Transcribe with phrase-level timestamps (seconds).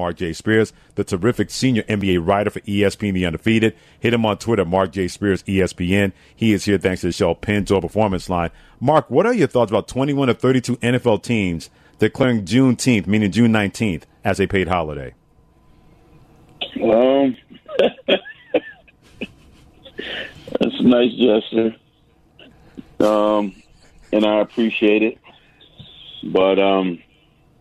[0.00, 0.32] Marc J.
[0.32, 3.76] Spears, the terrific senior NBA writer for ESPN The Undefeated.
[3.98, 5.08] Hit him on Twitter, Marc J.
[5.08, 6.12] Spears, ESPN.
[6.34, 8.50] He is here thanks to the show Pennzoil Performance Line.
[8.80, 11.68] Mark, what are your thoughts about 21 of 32 NFL teams
[11.98, 15.12] declaring Juneteenth, meaning June 19th, as a paid holiday?
[16.82, 17.36] Um,
[20.58, 21.76] that's a nice gesture.
[23.00, 23.54] Um,
[24.12, 25.18] and I appreciate it.
[26.24, 27.02] But um,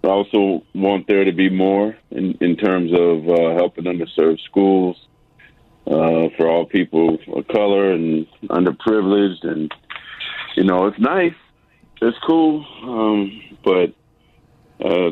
[0.03, 4.95] I also want there to be more in, in terms of uh, helping underserved schools
[5.87, 9.45] uh, for all people of color and underprivileged.
[9.45, 9.71] And,
[10.55, 11.33] you know, it's nice.
[12.01, 12.65] It's cool.
[12.83, 13.93] Um, but
[14.85, 15.11] uh,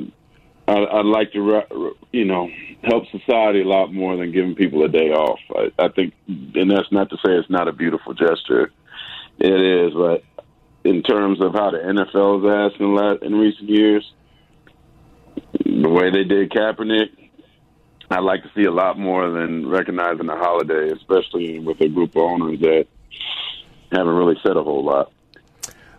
[0.69, 2.49] I, I'd like to, you know,
[2.83, 5.39] help society a lot more than giving people a day off.
[5.53, 8.71] I, I think, and that's not to say it's not a beautiful gesture.
[9.39, 10.23] It is, but
[10.83, 14.09] in terms of how the NFL is asking in recent years,
[15.65, 17.09] the way they did Kaepernick,
[18.09, 22.15] I'd like to see a lot more than recognizing a holiday, especially with a group
[22.15, 22.87] of owners that
[23.91, 25.11] haven't really said a whole lot.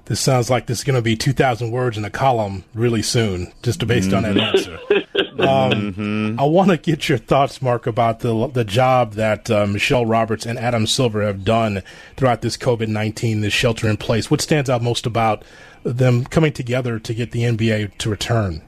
[0.06, 3.53] This sounds like this is going to be 2,000 words in a column really soon,
[3.62, 4.17] just based mm-hmm.
[4.17, 4.56] on that mm-hmm.
[4.56, 4.78] answer.
[5.39, 6.41] Um, mm-hmm.
[6.41, 10.45] I want to get your thoughts, Mark, about the the job that uh, Michele Roberts
[10.45, 11.84] and Adam Silver have done
[12.17, 14.33] throughout this COVID 19, this shelter in place.
[14.33, 15.45] What stands out most about
[15.84, 18.62] them coming together to get the NBA to return?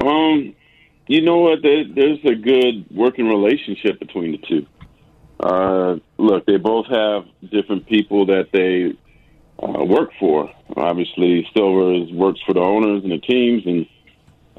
[0.00, 0.54] Um,
[1.06, 1.62] you know what?
[1.62, 4.66] There, there's a good working relationship between the two.
[5.38, 8.96] Uh, look, they both have different people that they
[9.62, 10.50] uh, work for.
[10.76, 13.86] Obviously, Silver works for the owners and the teams, and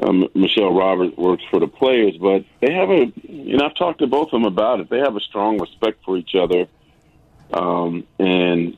[0.04, 2.16] um, Michele Roberts works for the players.
[2.18, 4.90] But they have a, know, I've talked to both of them about it.
[4.90, 6.68] They have a strong respect for each other,
[7.54, 8.78] um, and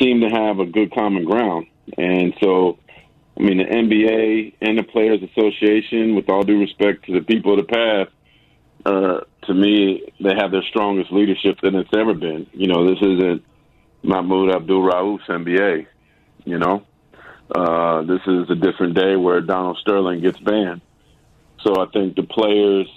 [0.00, 1.66] seem to have a good common ground.
[1.96, 2.78] And so,
[3.38, 7.52] I mean, the NBA and the Players Association, with all due respect to the people
[7.52, 8.10] of the past,
[8.84, 12.48] uh, to me, they have their strongest leadership than it's ever been.
[12.52, 13.44] You know, this isn't
[14.02, 15.86] Mahmoud Abdul Rauf's NBA.
[16.44, 16.82] You know,
[17.54, 20.80] uh, this is a different day where Donald Sterling gets banned.
[21.62, 22.88] So I think the players,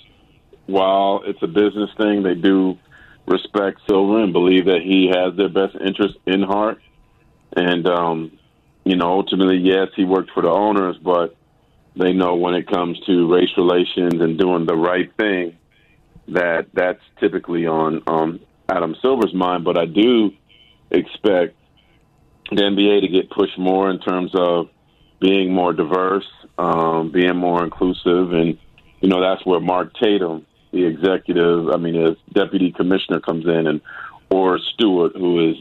[0.66, 2.78] while it's a business thing, they do
[3.28, 6.82] respect Silver and believe that he has their best interest in heart.
[7.56, 8.40] And, um,
[8.84, 11.36] you know, ultimately, yes, he worked for the owners, but
[11.96, 15.58] they know when it comes to race relations and doing the right thing,
[16.30, 19.64] that that's typically on um, Adam Silver's mind.
[19.64, 20.32] But I do
[20.90, 21.56] expect
[22.50, 24.70] the NBA to get pushed more in terms of
[25.20, 26.28] being more diverse,
[26.58, 28.58] um, being more inclusive, and
[29.02, 33.68] you know that's where Mark Tatum, the executive, I mean, as deputy commissioner, comes in,
[33.68, 33.82] and
[34.30, 35.58] Oris Stuart, who is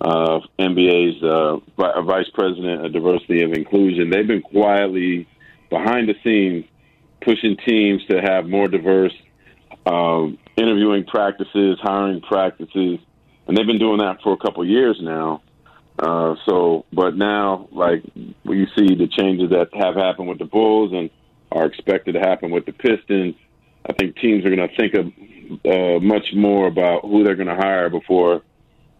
[0.00, 4.10] uh, NBA's uh, vice president of diversity and inclusion.
[4.10, 5.28] They've been quietly
[5.68, 6.64] behind the scenes
[7.20, 9.12] pushing teams to have more diverse
[9.86, 12.98] um, interviewing practices, hiring practices,
[13.46, 15.42] and they've been doing that for a couple years now.
[15.98, 18.02] Uh, so, but now, like
[18.44, 21.10] we see the changes that have happened with the Bulls and
[21.52, 23.34] are expected to happen with the Pistons,
[23.88, 25.06] I think teams are going to think of
[25.66, 28.42] uh, much more about who they're going to hire before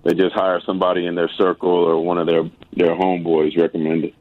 [0.02, 4.14] they just hire somebody in their circle or one of their their homeboys recommended.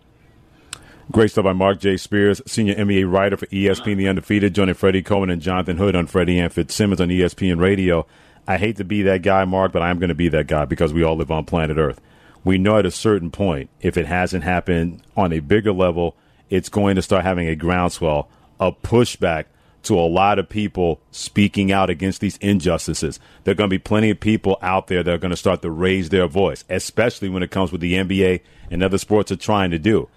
[1.11, 1.97] Great stuff by Marc J.
[1.97, 6.05] Spears, senior NBA writer for ESPN The Undefeated, joining Freddie Cohen and Jonathan Hood on
[6.05, 8.05] Freddie and Fitzsimmons on ESPN Radio.
[8.47, 10.93] I hate to be that guy, Mark, but I'm going to be that guy because
[10.93, 11.99] we all live on planet Earth.
[12.43, 16.15] We know at a certain point, if it hasn't happened on a bigger level,
[16.49, 18.29] it's going to start having a groundswell,
[18.59, 19.45] a pushback
[19.83, 23.19] to a lot of people speaking out against these injustices.
[23.43, 25.61] There are going to be plenty of people out there that are going to start
[25.61, 29.37] to raise their voice, especially when it comes with the NBA and other sports are
[29.37, 30.09] trying to do.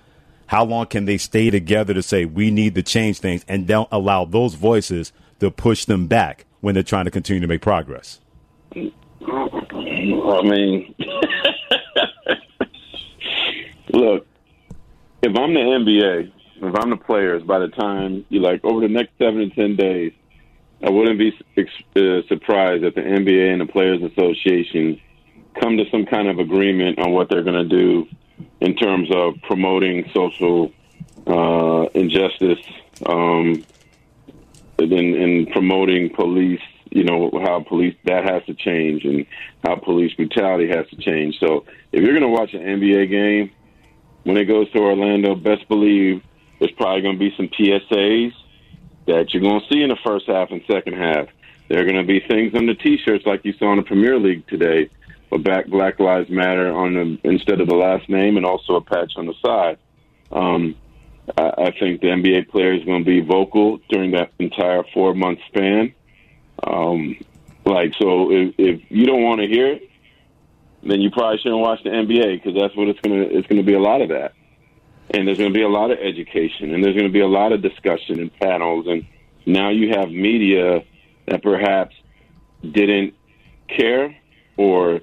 [0.46, 3.88] How long can they stay together to say we need to change things and don't
[3.90, 8.20] allow those voices to push them back when they're trying to continue to make progress?
[8.74, 10.94] I mean,
[13.92, 14.26] look,
[15.22, 18.88] if I'm the NBA, if I'm the players, by the time you like over the
[18.88, 20.12] next seven to ten days,
[20.84, 25.00] I wouldn't be uh, surprised if the NBA and the Players Association
[25.60, 28.06] come to some kind of agreement on what they're going to do
[28.60, 30.72] in terms of promoting social
[31.26, 32.64] uh, injustice
[33.06, 33.64] um,
[34.78, 36.60] and, and promoting police
[36.90, 39.24] you know how police that has to change and
[39.64, 41.38] how police brutality has to change.
[41.40, 43.50] So if you're going to watch an NBA game
[44.24, 46.22] when it goes to Orlando, best believe
[46.62, 48.32] there's probably going to be some PSAs
[49.08, 51.26] that you're going to see in the first half and second half.
[51.66, 54.16] There are going to be things on the T-shirts like you saw in the Premier
[54.16, 54.88] League today,
[55.28, 58.80] but back Black Lives Matter on the instead of the last name, and also a
[58.80, 59.78] patch on the side.
[60.30, 60.76] Um,
[61.36, 65.14] I, I think the NBA player is going to be vocal during that entire four
[65.14, 65.92] month span.
[66.62, 67.16] Um,
[67.64, 69.90] like, so if, if you don't want to hear it,
[70.84, 73.36] then you probably shouldn't watch the NBA because that's what it's to.
[73.36, 74.34] It's going to be a lot of that,
[75.12, 77.28] and there's going to be a lot of education, and there's going to be a
[77.28, 79.06] lot of discussion and panels, and
[79.46, 80.84] now you have media
[81.26, 81.94] that perhaps
[82.62, 83.14] didn't
[83.68, 84.16] care
[84.56, 85.00] or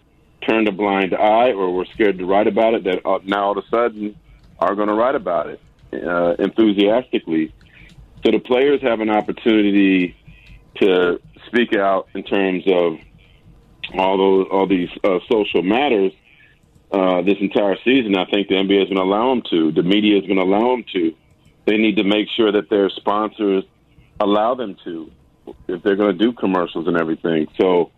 [0.48, 3.58] turned a blind eye or were scared to write about it that uh, now all
[3.58, 4.16] of a sudden
[4.60, 5.62] are going to write about it
[5.94, 7.54] uh, enthusiastically.
[8.24, 10.16] So the players have an opportunity
[10.76, 12.98] to speak out in terms of
[13.98, 16.14] all those all these uh, social matters
[16.92, 18.16] uh, this entire season.
[18.18, 19.72] I think the NBA is going to allow them to.
[19.72, 21.16] The media is going to allow them to.
[21.66, 23.64] They need to make sure that their sponsors
[24.20, 25.12] allow them to
[25.68, 27.48] if they're going to do commercials and everything.
[27.60, 27.92] So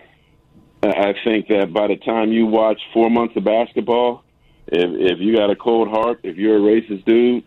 [0.83, 4.23] I think that by the time you watch four months of basketball,
[4.67, 7.43] if if you got a cold heart, if you're a racist dude,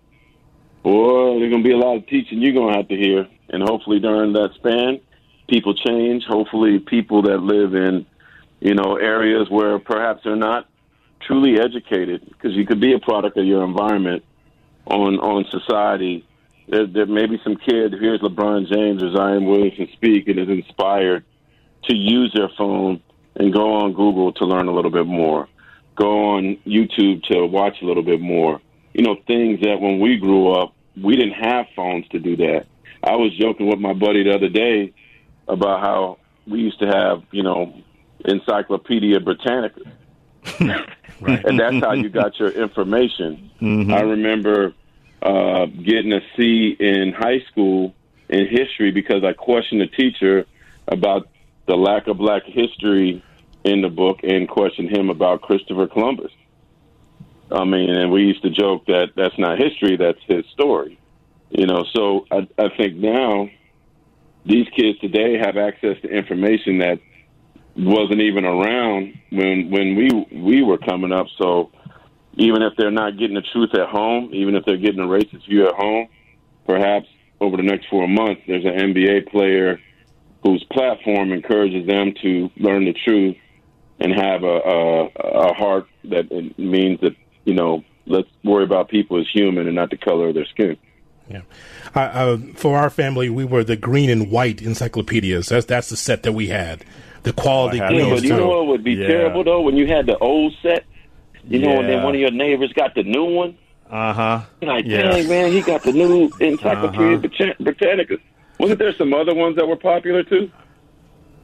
[0.83, 3.27] boy, there's going to be a lot of teaching you're going to have to hear.
[3.49, 5.01] And hopefully during that span,
[5.49, 6.25] people change.
[6.25, 8.07] Hopefully people that live in,
[8.61, 10.69] you know, areas where perhaps they're not
[11.27, 14.25] truly educated, because you could be a product of your environment
[14.87, 16.27] on on society.
[16.69, 20.39] There, there may be some kid who hears LeBron James or Zion Williamson speak and
[20.39, 21.25] is inspired
[21.85, 23.03] to use their phone
[23.37, 25.49] and go on Google to learn a little bit more.
[25.97, 28.61] Go on YouTube to watch a little bit more.
[28.95, 32.67] You know, things that when we grew up, we didn't have phones to do that.
[33.03, 34.93] I was joking with my buddy the other day
[35.47, 37.75] about how we used to have, you know,
[38.25, 39.81] Encyclopedia Britannica.
[41.21, 41.45] right.
[41.45, 43.51] And that's how you got your information.
[43.61, 43.93] Mm-hmm.
[43.93, 44.75] I remember
[45.23, 47.95] uh, getting a C in high school
[48.29, 50.47] in history because I questioned the teacher
[50.89, 51.29] about
[51.67, 53.23] the lack of black history
[53.65, 56.33] in the book and questioned him about Christopher Columbus.
[57.51, 60.99] I mean, and we used to joke that that's not history, that's his story.
[61.51, 63.49] You know, so I, I think now
[64.45, 66.99] these kids today have access to information that
[67.77, 71.27] wasn't even around when when we we were coming up.
[71.39, 71.71] So
[72.37, 75.47] even if they're not getting the truth at home, even if they're getting a racist
[75.49, 76.09] view at home,
[76.67, 77.07] perhaps
[77.41, 79.81] over the next four months, there's an NBA player
[80.43, 83.37] whose platform encourages them to learn the truth
[84.01, 89.19] and have a, a, a heart that means that you know let's worry about people
[89.19, 90.77] as human and not the color of their skin.
[91.29, 91.41] Yeah,
[91.95, 95.49] uh, uh, for our family, we were the green and white encyclopedias.
[95.49, 96.85] That's that's the set that we had.
[97.25, 98.07] The quality oh, green.
[98.07, 99.09] Yeah, but you know what would be yeah.
[99.09, 100.85] terrible though when you had the old set.
[101.47, 101.67] You yeah.
[101.67, 103.59] know, and then one of your neighbors got the new one.
[103.91, 104.43] Uh huh.
[104.63, 105.11] Like, yeah.
[105.11, 107.55] dang man, he got the new Encyclopedia uh-huh.
[107.61, 108.17] Britannica.
[108.59, 110.51] Wasn't there some other ones that were popular too?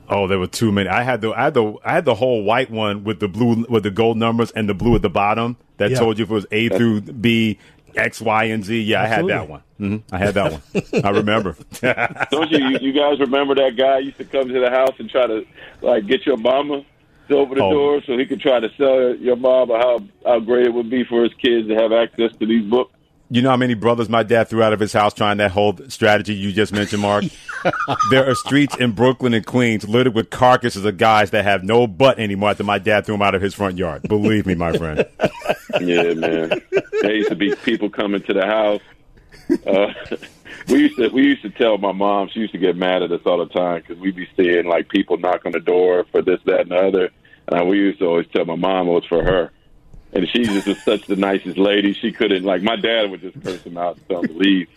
[0.09, 0.89] Oh, there were too many.
[0.89, 3.65] I had the I had the I had the whole white one with the blue
[3.69, 5.99] with the gold numbers and the blue at the bottom that yeah.
[5.99, 7.59] told you if it was A through B,
[7.97, 8.81] X, Y, and Z.
[8.81, 9.33] Yeah, Absolutely.
[9.33, 9.63] I had that one.
[9.81, 10.15] Mm-hmm.
[10.15, 11.05] I had that one.
[11.05, 11.57] I remember.
[12.31, 12.93] Don't you, you?
[12.93, 15.45] guys remember that guy used to come to the house and try to
[15.81, 16.85] like get your mama
[17.29, 17.73] to open the oh.
[17.73, 21.05] door so he could try to sell your mama how how great it would be
[21.05, 22.93] for his kids to have access to these books.
[23.33, 25.79] You know how many brothers my dad threw out of his house trying that whole
[25.87, 27.25] strategy you just mentioned, Mark?
[28.11, 31.87] there are streets in Brooklyn and Queens littered with carcasses of guys that have no
[31.87, 34.03] butt anymore after my dad threw them out of his front yard.
[34.03, 35.07] Believe me, my friend.
[35.81, 36.63] Yeah, man.
[37.03, 38.83] There used to be people coming to the house.
[39.67, 39.93] Uh,
[40.69, 43.13] we used to we used to tell my mom she used to get mad at
[43.13, 46.23] us all the time because we'd be seeing like people knock on the door for
[46.23, 47.11] this, that, and the other,
[47.49, 49.51] and we used to always tell my mom it was for her
[50.13, 51.93] and she just was such the nicest lady.
[51.93, 54.69] She couldn't like my dad would just curse him out and tell him to leave,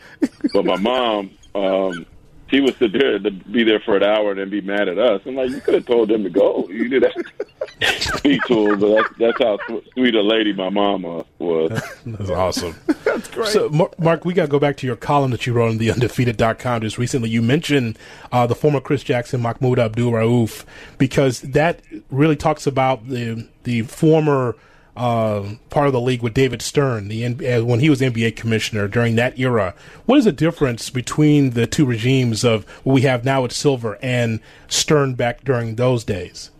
[0.53, 2.05] but my mom, um,
[2.53, 4.99] she would sit there to be there for an hour and then be mad at
[4.99, 5.21] us.
[5.25, 6.67] I'm like, you could have told them to go.
[6.69, 7.93] You did that.
[7.99, 9.57] Speak to him, but that's, that's how
[9.93, 11.81] sweet a lady my mama was.
[12.05, 12.75] That's awesome.
[13.03, 13.49] that's great.
[13.49, 15.89] So, Mark, we got to go back to your column that you wrote on the
[15.91, 17.29] undefeated.com just recently.
[17.29, 17.97] You mentioned
[18.31, 20.63] uh, the former Chris Jackson, Mahmoud Abdul Rauf,
[20.99, 21.81] because that
[22.11, 24.55] really talks about the the former–
[24.95, 28.87] uh, part of the league with David Stern, the uh, when he was NBA commissioner
[28.87, 29.73] during that era.
[30.05, 33.97] What is the difference between the two regimes of what we have now with Silver
[34.01, 36.51] and Stern back during those days?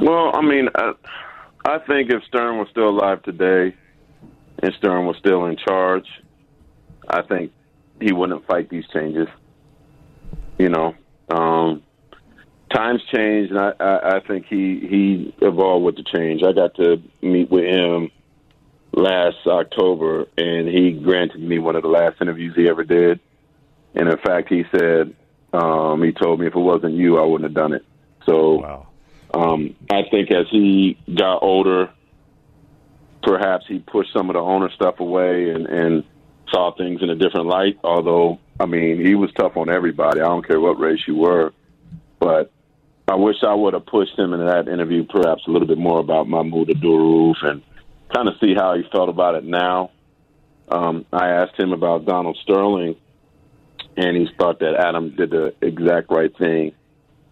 [0.00, 0.92] Well, I mean, I,
[1.64, 3.74] I think if Stern was still alive today
[4.62, 6.06] and Stern was still in charge,
[7.08, 7.52] I think
[8.00, 9.28] he wouldn't fight these changes.
[10.58, 10.94] You know,
[11.28, 11.82] um,
[12.72, 16.42] times change, and I, I, I think he he evolved with the change.
[16.42, 18.10] I got to meet with him
[18.92, 23.20] last October, and he granted me one of the last interviews he ever did.
[23.94, 25.14] And in fact, he said
[25.52, 27.84] um, he told me if it wasn't you, I wouldn't have done it.
[28.26, 28.86] So wow.
[29.34, 31.90] um, I think as he got older,
[33.22, 36.04] perhaps he pushed some of the owner stuff away and, and
[36.50, 37.78] saw things in a different light.
[37.84, 40.20] Although, I mean, he was tough on everybody.
[40.20, 41.52] I don't care what race you were,
[42.18, 42.50] but
[43.08, 45.98] I wish I would have pushed him in that interview perhaps a little bit more
[45.98, 47.62] about Mahmoud Abdul and
[48.14, 49.90] kind of see how he felt about it now.
[50.68, 52.96] Um, I asked him about Donald Sterling,
[53.96, 56.72] and he thought that Adam did the exact right thing.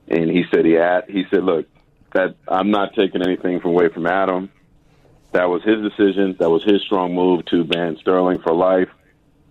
[0.09, 1.67] And he said he had, he said, look,
[2.13, 4.51] that I'm not taking anything away from Adam.
[5.33, 6.37] That was his decision.
[6.41, 8.89] That was his strong move to ban Sterling for life.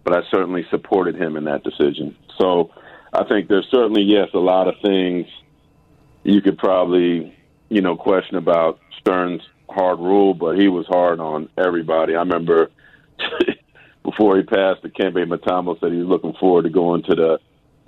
[0.04, 2.18] But I certainly supported him in that decision.
[2.38, 2.72] So
[3.14, 5.28] I think there's certainly yes a lot of things
[6.24, 7.36] you could probably
[7.70, 12.16] you know question about Stern's hard rule, but he was hard on everybody.
[12.16, 12.72] I remember
[14.04, 17.40] before he passed, Dikembe Mutombo said he was looking forward to going to the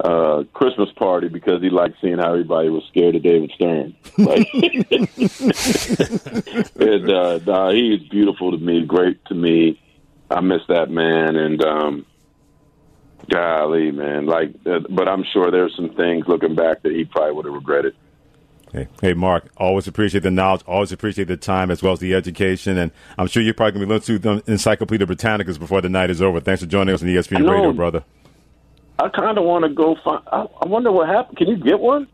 [0.03, 3.95] uh, Christmas party because he liked seeing how everybody was scared of David Stern.
[4.17, 4.51] Like,
[6.75, 9.79] and uh, nah, he is beautiful to me, great to me.
[10.29, 12.05] I miss that man, and um,
[13.29, 17.33] golly, man, like, uh, but I'm sure there's some things looking back that he probably
[17.33, 17.95] would have regretted.
[18.71, 22.15] Hey, hey, Mark, always appreciate the knowledge, always appreciate the time as well as the
[22.15, 22.77] education.
[22.77, 25.89] And I'm sure you're probably going to be listening to the Encyclopedia Britannicas before the
[25.89, 26.39] night is over.
[26.39, 28.05] Thanks for joining us on ESPN Radio, brother.
[28.97, 30.23] I kind of want to go find.
[30.31, 31.37] I, I, wonder what happened.
[31.37, 32.07] Can you get one?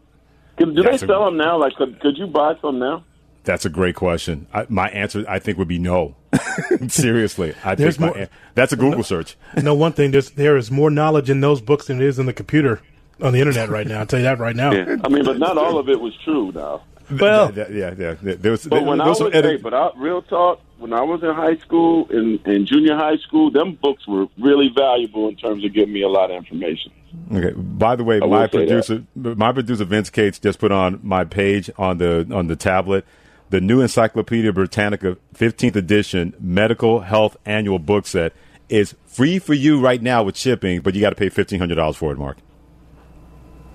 [0.57, 1.59] Can, do That's they sell a, them now?
[1.59, 3.03] Like, could, could, you buy some now?
[3.43, 4.47] That's a great question.
[4.53, 6.15] I, my answer, I think, would be no.
[6.87, 9.37] Seriously, I think my, that's a Google no, search.
[9.61, 12.25] No, one thing there's there is more knowledge in those books than it is in
[12.25, 12.81] the computer
[13.21, 13.99] on the internet right now.
[13.99, 14.71] I'll tell you that right now.
[14.71, 14.97] Yeah.
[15.03, 16.83] I mean, but not all of it was true now.
[17.09, 18.15] Well, yeah, yeah, yeah.
[18.21, 20.91] There was, but there, when there I was, edit- hey, but I, real talk, when
[20.91, 25.29] I was in high school, in, in junior high school, them books were really valuable
[25.29, 26.91] in terms of giving me a lot of information.
[27.33, 27.51] Okay.
[27.51, 29.37] By the way, my producer, that.
[29.37, 33.05] my producer Vince Cates just put on my page on the on the tablet
[33.49, 38.33] the new Encyclopedia Britannica 15th edition medical health annual book set
[38.69, 41.75] is free for you right now with shipping, but you got to pay fifteen hundred
[41.75, 42.37] dollars for it, Mark.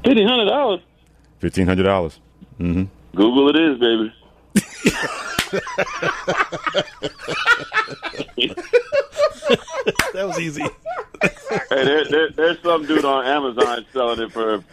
[0.04, 0.80] Fifteen hundred dollars.
[1.38, 2.18] Fifteen hundred dollars.
[2.59, 2.85] Mm-hmm.
[3.16, 4.14] Google it is, baby.
[10.12, 10.62] that was easy.
[10.62, 11.28] hey,
[11.68, 14.64] there, there, there's some dude on Amazon selling it for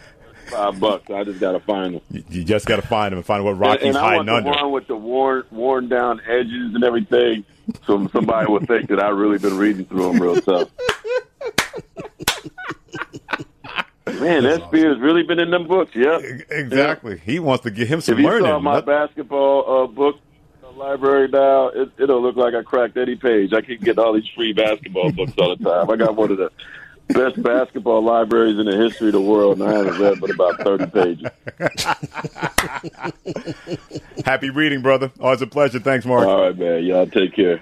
[0.50, 1.10] five bucks.
[1.10, 2.02] I just gotta find them.
[2.12, 4.46] You, you just gotta find them and find what Rocky's and, and hiding I want
[4.46, 7.46] the one with the worn worn down edges and everything,
[7.86, 10.70] so somebody would think that I really been reading through them real tough.
[14.20, 15.02] Man, that Spears awesome.
[15.02, 15.92] really been in them books.
[15.96, 17.14] Yeah, exactly.
[17.16, 17.22] Yeah.
[17.24, 18.42] He wants to get him some if learning.
[18.46, 20.16] If you saw my Let- basketball uh, book
[20.76, 23.52] library now, it, it'll look like I cracked any Page.
[23.54, 25.90] I keep getting all these free basketball books all the time.
[25.90, 26.52] I got one of the
[27.10, 30.62] best basketball libraries in the history of the world, and I haven't read but about
[30.62, 31.28] 30 pages.
[34.26, 35.12] Happy reading, brother.
[35.20, 35.80] Always a pleasure.
[35.80, 36.28] Thanks, Mark.
[36.28, 36.84] All right, man.
[36.86, 37.62] Y'all take care.